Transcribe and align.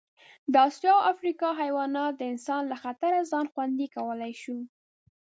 د 0.51 0.55
اسیا 0.67 0.91
او 0.97 1.01
افریقا 1.13 1.49
حیواناتو 1.61 2.17
د 2.19 2.21
انسان 2.33 2.61
له 2.71 2.75
خطره 2.83 3.19
ځان 3.31 3.45
خوندي 3.51 3.87
کولی 3.95 4.33
شو. 4.41 4.57